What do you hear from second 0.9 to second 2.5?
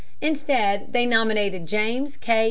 they nominated James K.